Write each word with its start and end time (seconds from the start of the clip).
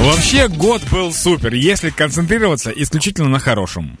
Вообще 0.00 0.48
год 0.48 0.82
был 0.90 1.12
супер, 1.12 1.52
если 1.52 1.90
концентрироваться 1.90 2.70
исключительно 2.70 3.28
на 3.28 3.38
хорошем. 3.38 3.98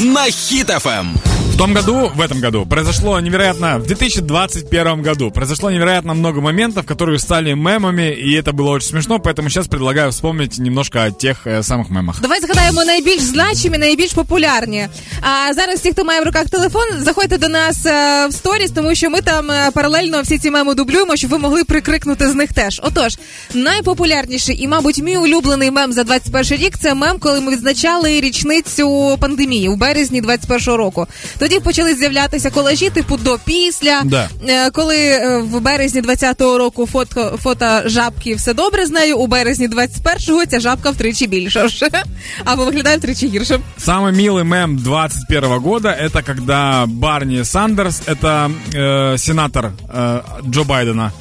На 0.00 0.30
Хит-ФМ 0.30 1.29
В 1.59 1.59
том 1.59 1.73
году, 1.73 2.11
в 2.13 2.19
этом 2.19 2.41
году, 2.41 2.65
произошло 2.65 3.17
невероятно, 3.21 3.79
в 3.79 3.85
2021 3.87 5.01
году, 5.01 5.31
произошло 5.31 5.71
невероятно 5.71 6.13
много 6.13 6.41
моментов, 6.41 6.85
которые 6.85 7.17
стали 7.17 7.53
мемами, 7.53 8.11
и 8.11 8.33
это 8.33 8.51
было 8.51 8.71
очень 8.71 8.89
смешно, 8.89 9.19
поэтому 9.19 9.49
сейчас 9.49 9.67
предлагаю 9.67 10.11
вспомнить 10.11 10.57
немножко 10.57 11.03
о 11.03 11.11
тех 11.11 11.47
э, 11.47 11.63
самых 11.63 11.89
мемах. 11.89 12.21
Давай 12.21 12.41
згадаємо 12.41 12.85
найбільш 12.85 13.21
значимі, 13.21 13.77
найбільш 13.77 14.13
популярні. 14.13 14.87
А 15.21 15.53
зараз 15.53 15.79
ті, 15.79 15.91
хто 15.91 16.03
має 16.03 16.21
в 16.21 16.23
руках 16.23 16.49
телефон, 16.49 16.83
заходьте 16.99 17.37
до 17.37 17.47
нас 17.47 17.85
е, 17.85 18.27
в 18.27 18.33
сторіс, 18.33 18.71
тому 18.71 18.95
що 18.95 19.09
ми 19.09 19.21
там 19.21 19.51
е, 19.51 19.71
паралельно 19.73 20.21
всі 20.21 20.37
ці 20.37 20.51
меми 20.51 20.73
дублюємо, 20.73 21.15
щоб 21.15 21.31
ви 21.31 21.37
могли 21.37 21.63
прикрикнути 21.63 22.29
з 22.29 22.35
них 22.35 22.53
теж. 22.53 22.81
Отож, 22.83 23.17
найпопулярніший 23.53 24.63
і, 24.63 24.67
мабуть, 24.67 24.97
мій 24.97 25.17
улюблений 25.17 25.71
мем 25.71 25.93
за 25.93 26.03
21 26.03 26.57
рік 26.57 26.77
це 26.77 26.93
мем, 26.93 27.17
коли 27.19 27.41
ми 27.41 27.51
відзначали 27.51 28.21
річницю 28.21 29.17
пандемії 29.21 29.69
у 29.69 29.75
березні 29.75 30.21
21 30.21 30.73
року. 30.73 31.07
Тоді 31.45 31.48
почали 31.63 31.95
з'являтися 31.95 32.49
колажі, 32.49 32.89
типу 32.89 33.17
до 33.17 33.39
після. 33.45 34.01
Да. 34.03 34.29
Е, 34.47 34.69
Коли 34.71 34.97
е, 34.97 35.37
в 35.37 35.61
березні 35.61 36.01
20-го 36.01 36.57
року 36.57 36.87
фото, 36.91 37.39
фото 37.43 37.81
жабки 37.85 38.35
все 38.35 38.53
добре 38.53 38.85
з 38.85 38.89
нею, 38.91 39.17
у 39.17 39.27
березні 39.27 39.67
21-го 39.67 40.45
ця 40.45 40.59
жабка 40.59 40.89
втричі 40.89 41.27
більша 41.27 41.65
вже. 41.65 41.89
Або 42.45 42.65
виглядає 42.65 42.97
втричі 42.97 43.27
гірше. 43.27 43.59
Самый 43.79 44.11
милый 44.11 44.43
мем 44.43 44.77
21 44.77 45.49
года 45.49 45.89
это 45.89 46.23
когда 46.23 46.85
Барни 46.87 47.43
Сандерс, 47.45 48.01
это 48.07 48.51
э, 48.73 49.17
сенатор 49.17 49.71
э, 49.93 50.21
Джо 50.49 50.63
Байдена. 50.63 51.11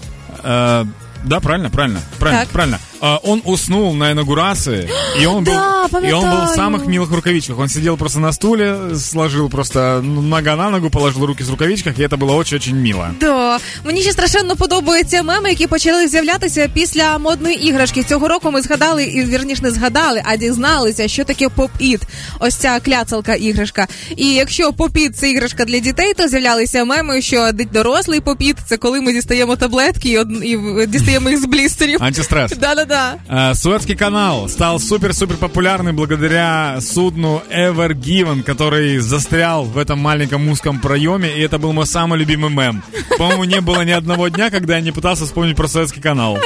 Э, 0.45 0.87
да, 1.25 1.41
правильно, 1.41 1.71
правильно, 1.71 2.01
правильно, 2.19 2.43
Так. 2.45 2.53
правильно. 2.53 2.79
Э, 3.01 3.19
он 3.23 3.43
уснул 3.45 3.95
на 3.95 4.13
инаугурации, 4.13 4.89
и 5.23 5.27
он 5.27 5.45
был, 5.45 5.53
Да, 5.53 5.99
и 6.09 6.13
он 6.13 6.23
был 6.23 6.29
в 6.29 6.31
пам'ятаю. 6.31 6.57
самых 6.57 6.87
милых 6.87 7.11
рукавичках. 7.15 7.59
Он 7.59 7.69
сидел 7.69 7.97
просто 7.97 8.21
на 8.21 8.33
стуле, 8.33 8.77
сложил 8.97 9.49
просто 9.51 10.01
ну, 10.03 10.23
нога 10.23 10.57
на 10.57 10.71
ногу, 10.71 10.91
положил 10.91 11.27
руки 11.27 11.45
в 11.45 11.51
рукавичках, 11.51 11.99
и 11.99 12.03
это 12.03 12.17
было 12.17 12.33
очень-очень 12.37 12.77
мило. 12.77 13.09
Да. 13.21 13.59
Мені 13.85 14.03
ще 14.03 14.13
страшенно 14.13 14.57
подобаються 14.57 15.23
меми, 15.23 15.49
які 15.49 15.67
почали 15.67 16.09
з'являтися 16.09 16.69
після 16.75 17.19
модної 17.19 17.67
іграшки. 17.69 18.03
Цього 18.03 18.29
року 18.29 18.51
ми 18.51 18.63
згадали, 18.63 19.05
і 19.05 19.23
вірніш 19.25 19.61
не 19.61 19.71
згадали, 19.71 20.23
а 20.25 20.37
дізналися, 20.37 21.09
що 21.09 21.25
таке 21.25 21.49
поп-іт. 21.49 22.01
Ось 22.41 22.55
ця 22.55 22.81
кляцалка 22.81 23.35
іграшка. 23.35 23.87
І 24.17 24.27
якщо 24.35 24.73
поп-іт – 24.73 25.15
це 25.17 25.31
іграшка 25.31 25.65
для 25.65 25.79
дітей, 25.79 26.15
то 26.15 26.29
з'являлися 26.29 26.85
меми, 26.85 27.23
що 27.23 27.51
дорослий 27.73 28.21
поп-іт – 28.21 28.67
це 28.67 28.77
коли 28.77 29.01
ми 29.01 29.13
дістаємо 29.13 29.57
таблетки 29.57 30.09
і, 30.09 30.19
од... 30.19 30.29
і 30.43 30.57
в- 30.57 30.87
дістаємо 30.87 31.31
їх 31.31 31.41
з 31.41 31.45
блістерів. 31.45 31.99
Антистресс. 32.03 32.53
Да-да-да. 32.90 33.52
Э, 33.52 33.54
Суэцкий 33.54 33.96
канал 33.96 34.50
стал 34.50 34.80
супер-супер 34.80 35.38
популярным 35.38 35.96
благодаря 35.96 36.80
судну 36.82 37.44
Ever 37.50 37.92
Given, 37.92 38.44
который 38.44 38.98
застрял 38.98 39.64
в 39.64 39.78
этом 39.78 40.00
маленьком 40.00 40.50
узком 40.50 40.80
проеме, 40.80 41.30
и 41.30 41.42
это 41.42 41.60
был 41.60 41.72
мой 41.72 41.86
самый 41.86 42.18
любимый 42.18 42.50
мем. 42.50 42.84
По-моему, 43.18 43.44
не 43.44 43.62
было 43.62 43.84
ни 43.84 43.92
одного 43.92 44.28
дня, 44.30 44.50
когда 44.50 44.76
я 44.76 44.82
не 44.82 44.92
пытался 44.92 45.26
вспомнить 45.26 45.56
про 45.56 45.68
Суэцкий 45.68 46.02
канал. 46.02 46.40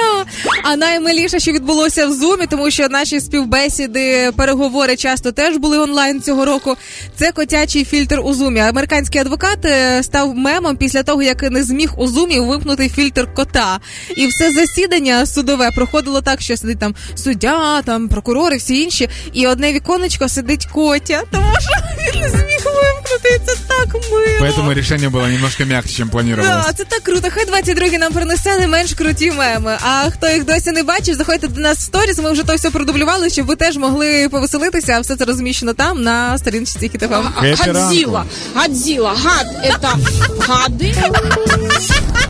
А 0.63 0.75
наймиліше, 0.75 1.39
що 1.39 1.51
відбулося 1.51 2.07
в 2.07 2.13
зумі, 2.13 2.45
тому 2.49 2.71
що 2.71 2.89
наші 2.89 3.19
співбесіди, 3.19 4.31
переговори 4.35 4.95
часто 4.95 5.31
теж 5.31 5.57
були 5.57 5.77
онлайн 5.77 6.21
цього 6.21 6.45
року. 6.45 6.75
Це 7.15 7.31
котячий 7.31 7.85
фільтр 7.85 8.19
у 8.23 8.33
зумі. 8.33 8.59
Американський 8.59 9.21
адвокат 9.21 9.65
е, 9.65 10.03
став 10.03 10.35
мемом 10.35 10.77
після 10.77 11.03
того, 11.03 11.23
як 11.23 11.43
не 11.51 11.63
зміг 11.63 11.93
у 11.97 12.07
зумі 12.07 12.39
вимкнути 12.39 12.89
фільтр 12.89 13.33
кота. 13.33 13.79
І 14.17 14.27
все 14.27 14.51
засідання 14.51 15.25
судове 15.25 15.71
проходило 15.71 16.21
так, 16.21 16.41
що 16.41 16.57
сидить 16.57 16.79
там 16.79 16.95
суддя, 17.15 17.81
там 17.81 18.09
прокурори, 18.09 18.57
всі 18.57 18.81
інші, 18.81 19.09
і 19.33 19.47
одне 19.47 19.73
віконечко 19.73 20.29
сидить 20.29 20.65
котя, 20.65 21.23
тому 21.31 21.53
що 21.59 21.71
він 22.15 22.21
не 22.21 22.29
зміг 22.29 22.63
вимкнути. 22.65 23.29
І 23.35 23.39
це 23.45 23.55
так 23.67 23.93
мило. 23.93 24.23
Поэтому 24.41 24.73
решение 24.73 25.09
было 25.09 25.27
немножко 25.27 25.65
мягче, 25.65 25.93
чем 25.93 26.09
планировалось. 26.09 26.65
Да, 26.65 26.73
це 26.73 26.83
так 26.83 26.99
круто. 27.03 27.27
Хай 27.31 27.45
22 27.45 27.87
нам 27.87 28.13
принесе 28.13 28.57
не 28.57 28.67
менш 28.67 28.93
круті 28.93 29.31
меми. 29.31 29.77
А 29.81 30.09
хто 30.09 30.29
їх 30.29 30.45
досі 30.52 30.70
не 30.72 30.82
бачив, 30.82 31.14
заходьте 31.14 31.48
до 31.48 31.60
нас 31.60 31.78
в 31.78 31.80
сторіс. 31.80 32.18
Ми 32.18 32.32
вже 32.32 32.42
то 32.42 32.54
все 32.54 32.70
продублювали, 32.70 33.30
щоб 33.30 33.46
ви 33.46 33.56
теж 33.56 33.76
могли 33.76 34.28
повеселитися. 34.28 34.92
А 34.92 35.00
все 35.00 35.16
це 35.16 35.24
розміщено 35.24 35.74
там 35.74 36.02
на 36.02 36.38
сторінці 36.38 36.88
КТФМ. 36.88 37.14
Хэппи 37.14 37.72
ранку. 37.72 37.80
Годзилла. 37.80 38.24
Годзилла. 38.54 39.14
Гад – 39.24 39.62
это 39.64 39.90
гады. 40.48 40.94